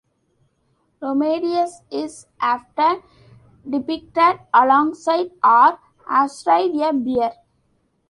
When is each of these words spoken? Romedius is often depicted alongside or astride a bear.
Romedius 0.99 1.83
is 1.91 2.25
often 2.41 3.03
depicted 3.69 4.39
alongside 4.51 5.29
or 5.43 5.77
astride 6.09 6.71
a 6.73 6.91
bear. 6.91 7.35